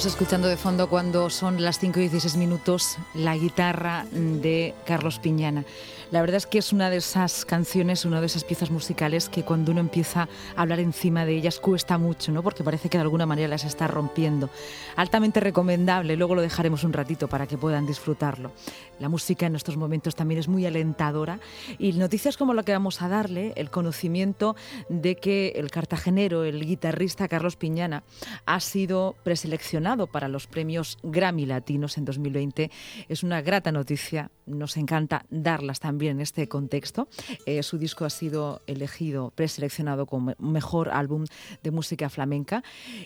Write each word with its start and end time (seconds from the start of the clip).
Estamos 0.00 0.14
escuchando 0.14 0.48
de 0.48 0.56
fondo 0.56 0.88
cuando 0.88 1.28
son 1.28 1.62
las 1.62 1.78
5 1.78 2.00
y 2.00 2.08
16 2.08 2.38
minutos 2.38 2.96
la 3.12 3.36
guitarra 3.36 4.06
de 4.10 4.74
Carlos 4.86 5.18
Piñana. 5.18 5.66
La 6.10 6.22
verdad 6.22 6.38
es 6.38 6.46
que 6.46 6.56
es 6.56 6.72
una 6.72 6.88
de 6.88 6.96
esas 6.96 7.44
canciones, 7.44 8.06
una 8.06 8.18
de 8.20 8.26
esas 8.26 8.42
piezas 8.44 8.70
musicales 8.70 9.28
que 9.28 9.44
cuando 9.44 9.72
uno 9.72 9.80
empieza 9.80 10.26
a 10.56 10.62
hablar 10.62 10.80
encima 10.80 11.26
de 11.26 11.36
ellas 11.36 11.60
cuesta 11.60 11.98
mucho, 11.98 12.32
¿no? 12.32 12.42
Porque 12.42 12.64
parece 12.64 12.88
que 12.88 12.96
de 12.96 13.02
alguna 13.02 13.26
manera 13.26 13.46
las 13.46 13.64
está 13.64 13.88
rompiendo. 13.88 14.48
Altamente 14.96 15.38
recomendable, 15.38 16.16
luego 16.16 16.34
lo 16.34 16.40
dejaremos 16.40 16.82
un 16.82 16.94
ratito 16.94 17.28
para 17.28 17.46
que 17.46 17.58
puedan 17.58 17.86
disfrutarlo. 17.86 18.52
La 19.00 19.10
música 19.10 19.46
en 19.46 19.54
estos 19.54 19.76
momentos 19.76 20.16
también 20.16 20.40
es 20.40 20.48
muy 20.48 20.64
alentadora 20.64 21.40
y 21.78 21.92
noticias 21.92 22.38
como 22.38 22.54
la 22.54 22.62
que 22.62 22.72
vamos 22.72 23.02
a 23.02 23.08
darle, 23.08 23.52
el 23.56 23.70
conocimiento 23.70 24.56
de 24.88 25.16
que 25.16 25.52
el 25.56 25.70
cartagenero, 25.70 26.44
el 26.44 26.64
guitarrista 26.64 27.28
Carlos 27.28 27.56
Piñana, 27.56 28.02
ha 28.46 28.60
sido 28.60 29.14
preseleccionado 29.22 29.89
para 30.06 30.28
los 30.28 30.46
premios 30.46 30.98
Grammy 31.02 31.46
Latinos 31.46 31.98
en 31.98 32.04
2020, 32.04 32.70
es 33.08 33.22
una 33.22 33.42
grata 33.42 33.72
noticia. 33.72 34.30
Nos 34.46 34.76
encanta 34.76 35.26
darlas 35.30 35.80
también 35.80 36.16
en 36.16 36.20
este 36.20 36.48
contexto. 36.48 37.08
Eh, 37.46 37.62
su 37.62 37.78
disco 37.78 38.04
ha 38.04 38.10
sido 38.10 38.62
elegido, 38.66 39.32
preseleccionado 39.34 40.06
como 40.06 40.34
mejor 40.38 40.90
álbum 40.90 41.24
de 41.62 41.70
música 41.70 42.08
flamenca 42.08 42.62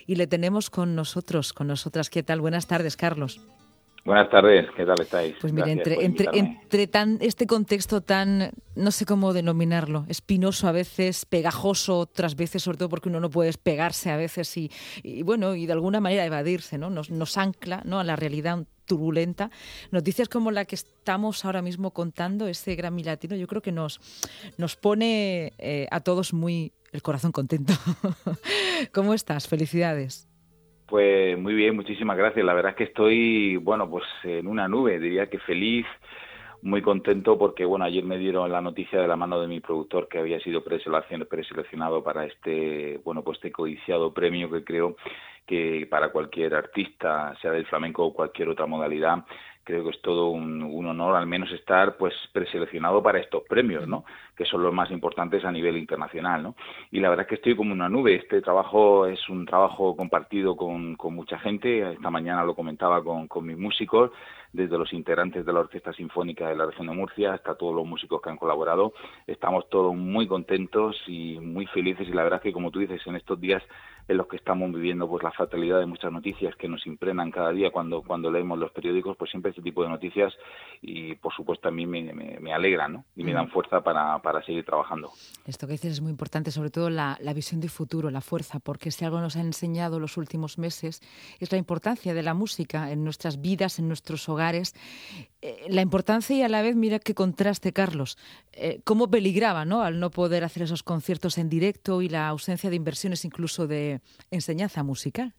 y 0.06 0.16
le 0.16 0.26
tenemos 0.26 0.70
con 0.70 0.94
nosotros, 0.94 1.52
con 1.52 1.66
nosotras. 1.68 2.10
¿Qué 2.10 2.22
tal? 2.22 2.40
Buenas 2.40 2.66
tardes, 2.66 2.96
Carlos. 2.96 3.40
Buenas 4.04 4.28
tardes, 4.28 4.66
¿qué 4.76 4.84
tal 4.84 5.00
estáis? 5.00 5.34
Pues 5.40 5.50
mire, 5.54 5.72
entre, 5.72 6.04
entre, 6.04 6.28
entre, 6.34 6.86
tan, 6.86 7.16
este 7.22 7.46
contexto 7.46 8.02
tan, 8.02 8.50
no 8.76 8.90
sé 8.90 9.06
cómo 9.06 9.32
denominarlo, 9.32 10.04
espinoso 10.08 10.68
a 10.68 10.72
veces, 10.72 11.24
pegajoso 11.24 12.00
otras 12.00 12.36
veces, 12.36 12.62
sobre 12.62 12.76
todo 12.76 12.90
porque 12.90 13.08
uno 13.08 13.18
no 13.18 13.30
puede 13.30 13.50
pegarse 13.54 14.10
a 14.10 14.18
veces 14.18 14.54
y, 14.58 14.70
y 15.02 15.22
bueno, 15.22 15.54
y 15.54 15.64
de 15.64 15.72
alguna 15.72 16.00
manera 16.00 16.26
evadirse, 16.26 16.76
¿no? 16.76 16.90
Nos, 16.90 17.08
nos 17.08 17.38
ancla 17.38 17.80
¿no? 17.86 17.98
a 17.98 18.04
la 18.04 18.14
realidad 18.14 18.66
turbulenta. 18.84 19.50
Noticias 19.90 20.28
como 20.28 20.50
la 20.50 20.66
que 20.66 20.74
estamos 20.74 21.46
ahora 21.46 21.62
mismo 21.62 21.92
contando, 21.92 22.46
ese 22.46 22.74
Grammy 22.74 23.04
Latino, 23.04 23.36
yo 23.36 23.46
creo 23.46 23.62
que 23.62 23.72
nos, 23.72 24.00
nos 24.58 24.76
pone 24.76 25.54
eh, 25.56 25.86
a 25.90 26.00
todos 26.00 26.34
muy 26.34 26.74
el 26.92 27.00
corazón 27.00 27.32
contento. 27.32 27.72
¿Cómo 28.92 29.14
estás? 29.14 29.48
Felicidades. 29.48 30.28
Pues 30.94 31.36
muy 31.36 31.54
bien, 31.54 31.74
muchísimas 31.74 32.16
gracias. 32.16 32.46
La 32.46 32.54
verdad 32.54 32.70
es 32.70 32.76
que 32.76 32.84
estoy, 32.84 33.56
bueno, 33.56 33.90
pues 33.90 34.04
en 34.22 34.46
una 34.46 34.68
nube, 34.68 35.00
diría 35.00 35.28
que 35.28 35.40
feliz, 35.40 35.84
muy 36.62 36.82
contento 36.82 37.36
porque, 37.36 37.64
bueno, 37.64 37.84
ayer 37.84 38.04
me 38.04 38.16
dieron 38.16 38.52
la 38.52 38.60
noticia 38.60 39.00
de 39.00 39.08
la 39.08 39.16
mano 39.16 39.40
de 39.40 39.48
mi 39.48 39.58
productor 39.58 40.06
que 40.06 40.20
había 40.20 40.38
sido 40.38 40.62
preseleccionado 40.62 42.04
para 42.04 42.26
este, 42.26 43.00
bueno, 43.04 43.24
pues 43.24 43.38
este 43.38 43.50
codiciado 43.50 44.14
premio 44.14 44.48
que 44.48 44.62
creo 44.62 44.94
que 45.46 45.86
para 45.90 46.10
cualquier 46.10 46.54
artista, 46.54 47.34
sea 47.40 47.50
del 47.50 47.66
flamenco 47.66 48.04
o 48.04 48.14
cualquier 48.14 48.48
otra 48.48 48.66
modalidad, 48.66 49.24
creo 49.64 49.82
que 49.82 49.90
es 49.90 50.02
todo 50.02 50.28
un, 50.28 50.62
honor 50.86 51.16
al 51.16 51.26
menos 51.26 51.50
estar 51.52 51.96
pues 51.96 52.12
preseleccionado 52.32 53.02
para 53.02 53.18
estos 53.18 53.42
premios, 53.48 53.88
¿no? 53.88 54.04
Que 54.36 54.44
son 54.44 54.62
los 54.62 54.72
más 54.72 54.90
importantes 54.90 55.44
a 55.44 55.50
nivel 55.50 55.76
internacional, 55.78 56.42
¿no? 56.42 56.54
Y 56.90 57.00
la 57.00 57.08
verdad 57.08 57.24
es 57.24 57.28
que 57.28 57.34
estoy 57.36 57.56
como 57.56 57.72
una 57.72 57.88
nube. 57.88 58.14
Este 58.14 58.42
trabajo 58.42 59.06
es 59.06 59.28
un 59.28 59.46
trabajo 59.46 59.96
compartido 59.96 60.54
con, 60.56 60.96
con 60.96 61.14
mucha 61.14 61.38
gente. 61.38 61.92
Esta 61.92 62.10
mañana 62.10 62.44
lo 62.44 62.54
comentaba 62.54 63.02
con, 63.02 63.26
con 63.26 63.46
mis 63.46 63.56
músicos 63.56 64.10
desde 64.52 64.78
los 64.78 64.92
integrantes 64.92 65.44
de 65.44 65.52
la 65.52 65.60
Orquesta 65.60 65.92
Sinfónica 65.92 66.48
de 66.48 66.56
la 66.56 66.66
región 66.66 66.86
de 66.86 66.94
Murcia 66.94 67.32
hasta 67.32 67.56
todos 67.56 67.74
los 67.74 67.86
músicos 67.86 68.20
que 68.20 68.30
han 68.30 68.36
colaborado. 68.36 68.92
Estamos 69.26 69.68
todos 69.68 69.94
muy 69.94 70.28
contentos 70.28 70.96
y 71.06 71.38
muy 71.40 71.66
felices 71.66 72.06
y 72.06 72.12
la 72.12 72.22
verdad 72.22 72.38
es 72.38 72.44
que, 72.44 72.52
como 72.52 72.70
tú 72.70 72.78
dices, 72.80 73.00
en 73.06 73.16
estos 73.16 73.40
días 73.40 73.62
en 74.06 74.16
los 74.16 74.26
que 74.26 74.36
estamos 74.36 74.70
viviendo 74.72 75.08
pues 75.08 75.22
la 75.22 75.32
fatalidad 75.32 75.78
de 75.78 75.86
muchas 75.86 76.12
noticias 76.12 76.54
que 76.56 76.68
nos 76.68 76.86
impregnan 76.86 77.30
cada 77.30 77.50
día 77.52 77.70
cuando 77.70 78.02
cuando 78.02 78.30
leemos 78.30 78.58
los 78.58 78.70
periódicos 78.70 79.16
pues 79.16 79.30
siempre 79.30 79.50
este 79.50 79.62
tipo 79.62 79.82
de 79.82 79.88
noticias 79.88 80.32
y 80.82 81.14
por 81.14 81.32
supuesto 81.34 81.68
a 81.68 81.70
mí 81.70 81.86
me, 81.86 82.12
me, 82.12 82.52
alegran 82.52 82.92
¿no? 82.92 83.04
y 83.16 83.24
me 83.24 83.32
dan 83.32 83.48
fuerza 83.48 83.82
para, 83.82 84.18
para, 84.20 84.42
seguir 84.44 84.64
trabajando 84.64 85.10
esto 85.46 85.66
que 85.66 85.72
dices 85.72 85.92
es 85.92 86.00
muy 86.00 86.10
importante 86.10 86.50
sobre 86.50 86.70
todo 86.70 86.90
la, 86.90 87.16
la 87.20 87.32
visión 87.32 87.60
de 87.60 87.68
futuro 87.68 88.10
la 88.10 88.20
fuerza 88.20 88.60
porque 88.60 88.90
si 88.90 89.04
algo 89.04 89.20
nos 89.20 89.36
ha 89.36 89.40
enseñado 89.40 89.98
los 89.98 90.16
últimos 90.18 90.58
meses 90.58 91.00
es 91.40 91.50
la 91.50 91.58
importancia 91.58 92.12
de 92.12 92.22
la 92.22 92.34
música 92.34 92.92
en 92.92 93.04
nuestras 93.04 93.40
vidas 93.40 93.78
en 93.78 93.88
nuestros 93.88 94.28
hogares 94.28 94.74
eh, 95.40 95.66
la 95.68 95.80
importancia 95.80 96.36
y 96.36 96.42
a 96.42 96.48
la 96.48 96.60
vez 96.60 96.76
mira 96.76 96.98
qué 96.98 97.14
contraste 97.14 97.72
Carlos 97.72 98.18
eh, 98.52 98.80
cómo 98.84 99.10
peligraba 99.10 99.64
¿no? 99.64 99.82
al 99.82 99.98
no 99.98 100.10
poder 100.10 100.44
hacer 100.44 100.64
esos 100.64 100.82
conciertos 100.82 101.38
en 101.38 101.48
directo 101.48 102.02
y 102.02 102.10
la 102.10 102.28
ausencia 102.28 102.68
de 102.68 102.76
inversiones 102.76 103.24
incluso 103.24 103.66
de 103.66 103.93
enseñanza 104.30 104.82
musical. 104.82 105.32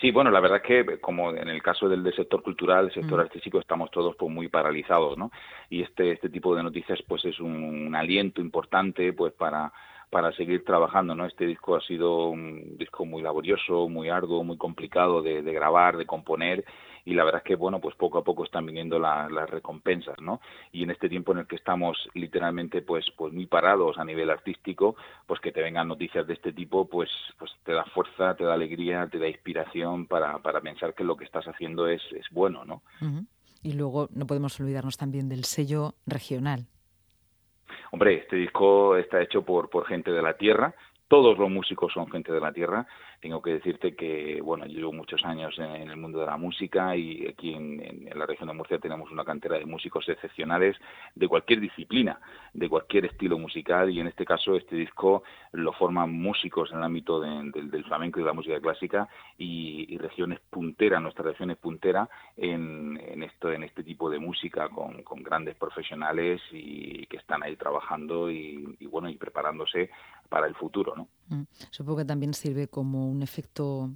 Sí, 0.00 0.10
bueno, 0.10 0.30
la 0.30 0.40
verdad 0.40 0.60
es 0.62 0.62
que 0.62 1.00
como 1.00 1.30
en 1.30 1.48
el 1.48 1.62
caso 1.62 1.88
del, 1.88 2.04
sector 2.14 2.42
cultural, 2.42 2.86
el 2.86 2.94
sector 2.94 3.18
mm. 3.18 3.22
artístico, 3.22 3.58
estamos 3.58 3.90
todos 3.90 4.14
pues 4.16 4.30
muy 4.30 4.48
paralizados, 4.48 5.16
¿no? 5.16 5.30
Y 5.70 5.82
este 5.82 6.12
este 6.12 6.28
tipo 6.28 6.54
de 6.54 6.62
noticias 6.62 7.00
pues 7.06 7.24
es 7.24 7.40
un, 7.40 7.94
aliento 7.94 8.40
importante 8.40 9.12
pues 9.14 9.32
para 9.32 9.72
para 10.10 10.32
seguir 10.32 10.64
trabajando, 10.64 11.14
¿no? 11.14 11.26
Este 11.26 11.46
disco 11.46 11.76
ha 11.76 11.80
sido 11.80 12.28
un 12.28 12.76
disco 12.78 13.04
muy 13.04 13.22
laborioso, 13.22 13.88
muy 13.88 14.08
arduo, 14.08 14.44
muy 14.44 14.56
complicado 14.56 15.22
de, 15.22 15.42
de 15.42 15.52
grabar, 15.52 15.96
de 15.96 16.06
componer 16.06 16.64
y 17.06 17.14
la 17.14 17.24
verdad 17.24 17.40
es 17.42 17.46
que 17.46 17.54
bueno 17.54 17.80
pues 17.80 17.94
poco 17.94 18.18
a 18.18 18.24
poco 18.24 18.44
están 18.44 18.66
viniendo 18.66 18.98
las 18.98 19.48
recompensas 19.48 20.20
no 20.20 20.40
y 20.72 20.82
en 20.82 20.90
este 20.90 21.08
tiempo 21.08 21.32
en 21.32 21.38
el 21.38 21.46
que 21.46 21.56
estamos 21.56 21.96
literalmente 22.14 22.82
pues 22.82 23.06
pues 23.16 23.32
muy 23.32 23.46
parados 23.46 23.96
a 23.96 24.04
nivel 24.04 24.28
artístico 24.28 24.96
pues 25.26 25.40
que 25.40 25.52
te 25.52 25.62
vengan 25.62 25.88
noticias 25.88 26.26
de 26.26 26.34
este 26.34 26.52
tipo 26.52 26.88
pues 26.88 27.08
pues 27.38 27.52
te 27.64 27.72
da 27.72 27.84
fuerza 27.84 28.34
te 28.34 28.44
da 28.44 28.54
alegría 28.54 29.08
te 29.10 29.18
da 29.18 29.28
inspiración 29.28 30.06
para, 30.06 30.38
para 30.40 30.60
pensar 30.60 30.94
que 30.94 31.04
lo 31.04 31.16
que 31.16 31.24
estás 31.24 31.46
haciendo 31.46 31.86
es, 31.86 32.02
es 32.10 32.26
bueno 32.32 32.64
no 32.64 32.82
y 33.62 33.72
luego 33.72 34.08
no 34.12 34.26
podemos 34.26 34.58
olvidarnos 34.60 34.96
también 34.96 35.28
del 35.28 35.44
sello 35.44 35.94
regional 36.06 36.66
Hombre, 37.96 38.18
este 38.18 38.36
disco 38.36 38.94
está 38.98 39.22
hecho 39.22 39.40
por, 39.40 39.70
por 39.70 39.86
gente 39.86 40.10
de 40.10 40.20
la 40.20 40.36
tierra, 40.36 40.74
todos 41.08 41.38
los 41.38 41.50
músicos 41.50 41.92
son 41.92 42.10
gente 42.10 42.32
de 42.32 42.40
la 42.40 42.52
tierra. 42.52 42.86
Tengo 43.20 43.40
que 43.40 43.52
decirte 43.52 43.94
que, 43.94 44.40
bueno, 44.42 44.66
llevo 44.66 44.92
muchos 44.92 45.24
años 45.24 45.56
en, 45.58 45.88
el 45.88 45.96
mundo 45.96 46.20
de 46.20 46.26
la 46.26 46.36
música 46.36 46.96
y 46.96 47.26
aquí 47.26 47.54
en, 47.54 48.08
la 48.14 48.26
región 48.26 48.48
de 48.48 48.54
Murcia 48.54 48.78
tenemos 48.78 49.10
una 49.10 49.24
cantera 49.24 49.58
de 49.58 49.66
músicos 49.66 50.08
excepcionales 50.08 50.76
de 51.14 51.28
cualquier 51.28 51.60
disciplina, 51.60 52.20
de 52.52 52.68
cualquier 52.68 53.06
estilo 53.06 53.38
musical 53.38 53.90
y 53.90 54.00
en 54.00 54.08
este 54.08 54.24
caso 54.24 54.56
este 54.56 54.76
disco 54.76 55.22
lo 55.52 55.72
forman 55.72 56.12
músicos 56.12 56.70
en 56.72 56.78
el 56.78 56.84
ámbito 56.84 57.20
del 57.20 57.84
flamenco 57.84 58.18
y 58.18 58.22
de 58.22 58.26
la 58.26 58.32
música 58.32 58.60
clásica 58.60 59.08
y, 59.38 59.96
regiones 59.98 60.40
punteras, 60.50 61.00
nuestra 61.00 61.24
región 61.24 61.50
es 61.50 61.56
puntera 61.56 62.08
en, 62.36 63.22
esto, 63.22 63.50
en 63.50 63.62
este 63.62 63.82
tipo 63.82 64.10
de 64.10 64.18
música 64.18 64.68
con, 64.68 65.02
grandes 65.22 65.56
profesionales 65.56 66.40
y 66.52 67.06
que 67.06 67.16
están 67.16 67.42
ahí 67.42 67.56
trabajando 67.56 68.30
y 68.30 68.76
bueno 68.86 69.08
y 69.08 69.16
preparándose 69.16 69.90
para 70.26 70.46
el 70.46 70.54
futuro, 70.54 70.94
¿no? 70.96 71.08
Mm. 71.28 71.46
Supongo 71.70 71.98
que 71.98 72.04
también 72.04 72.34
sirve 72.34 72.68
como 72.68 73.08
un 73.08 73.22
efecto 73.22 73.90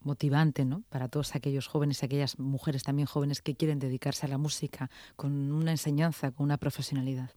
motivante, 0.00 0.64
¿no? 0.64 0.82
Para 0.88 1.08
todos 1.08 1.34
aquellos 1.34 1.66
jóvenes 1.66 2.02
y 2.02 2.06
aquellas 2.06 2.38
mujeres 2.38 2.82
también 2.82 3.06
jóvenes 3.06 3.40
que 3.40 3.54
quieren 3.54 3.78
dedicarse 3.78 4.26
a 4.26 4.28
la 4.28 4.38
música 4.38 4.90
con 5.16 5.52
una 5.52 5.70
enseñanza, 5.70 6.32
con 6.32 6.44
una 6.44 6.58
profesionalidad. 6.58 7.30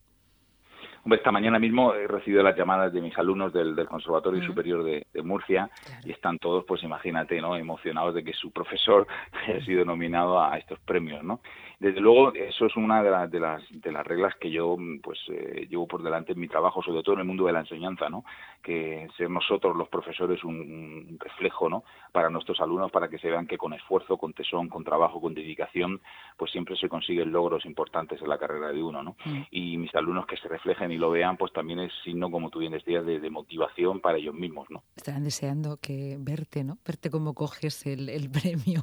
Hombre, 1.05 1.19
esta 1.19 1.31
mañana 1.31 1.59
mismo 1.59 1.93
he 1.93 2.07
recibido 2.07 2.41
las 2.41 2.57
llamadas 2.57 2.91
de 2.91 2.99
mis 2.99 3.15
alumnos 3.19 3.53
del, 3.53 3.75
Conservatorio 3.85 4.43
Superior 4.43 4.83
de, 4.83 5.05
Murcia 5.21 5.69
y 6.03 6.11
están 6.11 6.39
todos, 6.39 6.65
pues 6.65 6.81
imagínate, 6.81 7.39
¿no? 7.39 7.55
Emocionados 7.55 8.15
de 8.15 8.23
que 8.23 8.33
su 8.33 8.49
profesor 8.49 9.05
haya 9.47 9.63
sido 9.63 9.85
nominado 9.85 10.41
a 10.41 10.57
estos 10.57 10.79
premios, 10.79 11.23
¿no? 11.23 11.41
Desde 11.79 11.99
luego, 11.99 12.33
eso 12.33 12.65
es 12.65 12.75
una 12.77 13.03
de, 13.03 13.11
las 13.11 13.29
de, 13.29 13.39
las, 13.39 13.61
de 13.69 13.91
las 13.91 14.07
reglas 14.07 14.33
que 14.37 14.49
yo 14.49 14.77
pues 15.03 15.19
eh, 15.29 15.67
llevo 15.69 15.87
por 15.87 16.01
delante 16.01 16.31
en 16.31 16.39
mi 16.39 16.47
trabajo, 16.47 16.81
sobre 16.81 17.03
todo 17.03 17.13
en 17.15 17.21
el 17.21 17.27
mundo 17.27 17.45
de 17.45 17.53
la 17.53 17.59
enseñanza, 17.59 18.09
¿no? 18.09 18.23
Que 18.63 19.07
ser 19.17 19.29
nosotros 19.29 19.75
los 19.75 19.89
profesores 19.89 20.43
un, 20.43 21.19
reflejo, 21.19 21.69
¿no? 21.69 21.83
Para 22.11 22.31
nuestros 22.31 22.59
alumnos, 22.61 22.91
para 22.91 23.09
que 23.09 23.19
se 23.19 23.29
vean 23.29 23.45
que 23.45 23.57
con 23.57 23.73
esfuerzo, 23.73 24.17
con 24.17 24.33
tesón, 24.33 24.69
con 24.69 24.83
trabajo, 24.83 25.21
con 25.21 25.35
dedicación, 25.35 26.01
pues 26.37 26.51
siempre 26.51 26.75
se 26.77 26.89
consiguen 26.89 27.31
logros 27.31 27.65
importantes 27.65 28.21
en 28.21 28.29
la 28.29 28.39
carrera 28.39 28.69
de 28.69 28.81
uno, 28.81 29.03
¿no? 29.03 29.15
Mm. 29.25 29.41
Y 29.51 29.77
mis 29.77 29.93
alumnos 29.93 30.25
que 30.25 30.37
se 30.37 30.47
reflejen 30.47 30.91
y 30.95 30.97
lo 30.97 31.11
vean, 31.11 31.37
pues 31.37 31.51
también 31.51 31.79
es 31.79 31.91
signo, 32.03 32.31
como 32.31 32.49
tú 32.49 32.59
bien 32.59 32.71
decías, 32.71 33.05
de, 33.05 33.29
motivación 33.29 33.99
para 33.99 34.17
ellos 34.17 34.33
mismos, 34.33 34.67
¿no? 34.69 34.83
Estarán 34.95 35.23
deseando 35.23 35.77
que 35.77 36.15
verte, 36.19 36.63
¿no? 36.63 36.77
Verte 36.85 37.09
cómo 37.09 37.33
coges 37.33 37.85
el, 37.85 38.07
el 38.07 38.29
premio. 38.31 38.81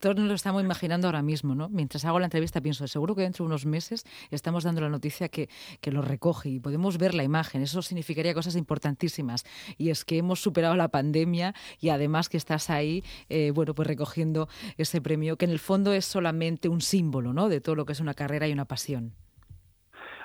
Todos 0.00 0.16
nos 0.16 0.26
lo 0.26 0.34
estamos 0.34 0.62
imaginando 0.62 1.06
ahora 1.06 1.22
mismo, 1.22 1.54
¿no? 1.54 1.68
Mientras 1.68 2.04
hago 2.04 2.18
la 2.18 2.26
entrevista 2.26 2.60
pienso, 2.60 2.86
seguro 2.88 3.14
que 3.14 3.22
dentro 3.22 3.44
de 3.44 3.46
unos 3.46 3.64
meses 3.64 4.04
estamos 4.30 4.64
dando 4.64 4.80
la 4.80 4.88
noticia 4.88 5.28
que, 5.28 5.48
que 5.80 5.92
lo 5.92 6.02
recoge 6.02 6.48
y 6.50 6.60
podemos 6.60 6.98
ver 6.98 7.14
la 7.14 7.22
imagen. 7.22 7.62
Eso 7.62 7.80
significaría 7.80 8.34
cosas 8.34 8.56
importantísimas. 8.56 9.44
Y 9.78 9.90
es 9.90 10.04
que 10.04 10.18
hemos 10.18 10.40
superado 10.40 10.74
la 10.74 10.88
pandemia 10.88 11.54
y 11.80 11.90
además 11.90 12.28
que 12.28 12.36
estás 12.36 12.70
ahí, 12.70 13.04
eh, 13.28 13.52
bueno, 13.54 13.74
pues 13.74 13.86
recogiendo 13.86 14.48
ese 14.76 15.00
premio, 15.00 15.36
que 15.36 15.44
en 15.44 15.52
el 15.52 15.60
fondo 15.60 15.92
es 15.92 16.04
solamente 16.04 16.68
un 16.68 16.80
símbolo, 16.80 17.32
¿no? 17.32 17.48
De 17.48 17.60
todo 17.60 17.76
lo 17.76 17.86
que 17.86 17.92
es 17.92 18.00
una 18.00 18.14
carrera 18.14 18.48
y 18.48 18.52
una 18.52 18.64
pasión. 18.64 19.14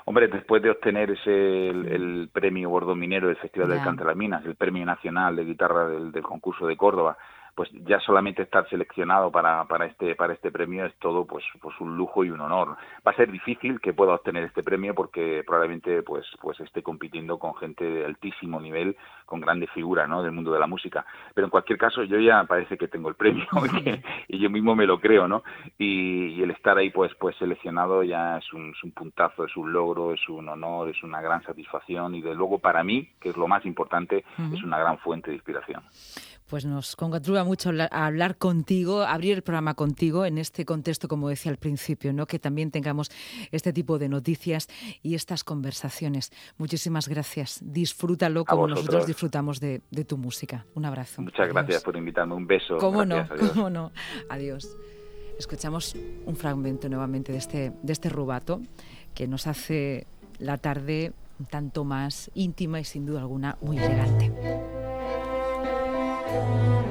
Hombre, 0.10 0.30
después 0.30 0.64
de 0.64 0.70
obtener 0.70 1.12
ese 1.12 1.68
el, 1.68 2.30
premio 2.32 2.70
Gordo 2.70 2.96
Minero 2.96 3.28
del 3.28 3.36
Festival 3.36 3.68
de 3.68 3.76
las 3.76 4.16
Minas, 4.16 4.46
el 4.46 4.56
premio 4.56 4.86
nacional 4.86 5.36
de 5.36 5.44
guitarra 5.44 5.90
del 5.90 6.24
concurso 6.24 6.66
de 6.66 6.78
Córdoba, 6.78 7.18
pues 7.58 7.72
ya 7.88 8.00
solamente 8.02 8.44
estar 8.44 8.70
seleccionado 8.70 9.32
para, 9.32 9.66
para 9.66 9.88
este 9.88 10.14
para 10.14 10.34
este 10.34 10.52
premio 10.52 10.86
es 10.86 10.94
todo 11.00 11.26
pues 11.26 11.44
pues 11.60 11.76
un 11.82 11.98
lujo 11.98 12.24
y 12.24 12.30
un 12.30 12.40
honor. 12.40 12.78
Va 13.06 13.12
a 13.12 13.16
ser 13.16 13.32
difícil 13.32 13.82
que 13.82 13.94
pueda 13.94 14.14
obtener 14.14 14.44
este 14.44 14.62
premio 14.62 14.94
porque 14.94 15.44
probablemente 15.44 16.04
pues 16.04 16.24
pues 16.40 16.60
esté 16.60 16.84
compitiendo 16.84 17.40
con 17.40 17.56
gente 17.56 17.84
de 17.84 18.06
altísimo 18.06 18.62
nivel 18.62 18.96
con 19.26 19.42
grandes 19.42 19.72
figuras 19.72 20.08
¿no? 20.08 20.22
del 20.22 20.34
mundo 20.34 20.54
de 20.54 20.60
la 20.60 20.68
música. 20.68 21.04
Pero 21.34 21.48
en 21.48 21.50
cualquier 21.50 21.80
caso 21.80 22.04
yo 22.04 22.20
ya 22.20 22.44
parece 22.44 22.78
que 22.78 22.88
tengo 22.88 23.10
el 23.10 23.16
premio 23.16 23.48
y, 24.28 24.38
yo 24.38 24.52
mismo 24.52 24.76
me 24.76 24.86
lo 24.86 25.00
creo 25.00 25.28
no 25.28 25.42
y, 25.80 26.40
el 26.44 26.52
estar 26.52 26.78
ahí 26.78 26.92
pues 26.92 27.12
pues 27.20 27.36
seleccionado 27.38 28.04
ya 28.04 28.38
es 28.38 28.54
un, 28.54 28.70
es 28.70 28.84
un 28.84 28.92
puntazo 28.92 29.46
es 29.46 29.58
un 29.58 29.74
logro 29.74 30.14
es 30.14 30.30
un 30.30 30.48
honor 30.48 30.90
es 30.90 31.02
una 31.02 31.22
gran 31.22 31.42
satisfacción 31.42 32.14
y 32.14 32.22
de 32.22 32.36
luego 32.36 32.60
para 32.60 32.84
mí 32.84 33.10
que 33.20 33.30
es 33.30 33.36
lo 33.36 33.48
más 33.48 33.66
importante 33.66 34.24
es 34.54 34.62
una 34.62 34.78
gran 34.78 35.00
fuente 35.00 35.32
de 35.32 35.38
inspiración 35.38 35.82
pues 36.48 36.66
nos 36.66 36.96
congratula 36.96 37.44
mucho 37.44 37.72
hablar 37.92 38.38
contigo, 38.38 39.02
abrir 39.02 39.34
el 39.34 39.42
programa 39.42 39.74
contigo 39.74 40.26
en 40.26 40.38
este 40.38 40.66
contexto, 40.66 41.08
como 41.08 41.30
decía 41.30 41.52
al 41.52 41.58
principio, 41.58 42.14
¿no? 42.14 42.26
que 42.26 42.40
también 42.40 42.72
tengamos 42.72 43.12
este 43.52 43.74
tipo 43.74 44.00
de 44.00 44.10
noticias 44.10 44.68
y 45.04 45.16
estas 45.16 45.44
conversaciones. 45.44 46.32
Muchísimas 46.58 47.08
gracias. 47.08 47.60
Disfrútalo 47.62 48.46
como 48.46 48.68
nosotros 48.68 49.06
disfrutamos 49.06 49.60
de, 49.60 49.82
tu 50.08 50.18
música. 50.18 50.66
Un 50.74 50.86
abrazo. 50.86 51.22
Muchas 51.22 51.50
gracias 51.50 51.84
por 51.84 51.98
invitarme. 51.98 52.34
Un 52.34 52.48
beso. 52.48 52.78
¿Cómo 52.78 53.04
no? 53.04 53.28
¿Cómo 53.54 53.70
no? 53.70 53.92
Adiós. 54.30 54.78
Escuchamos 55.38 55.96
un 56.26 56.36
fragmento 56.36 56.88
nuevamente 56.90 57.32
de 57.32 57.38
este, 57.38 57.74
de 57.82 57.94
este 57.94 58.10
rubato 58.10 58.62
que 59.14 59.28
nos 59.28 59.48
hace 59.48 60.08
la 60.40 60.58
tarde 60.58 61.14
un 61.40 61.46
tanto 61.46 61.84
más 61.84 62.32
íntima 62.34 62.80
y 62.80 62.84
sin 62.84 63.06
duda 63.06 63.20
alguna 63.20 63.58
muy 63.62 63.78
elegante. 63.78 64.32
Thank 66.38 66.82
you. 66.82 66.87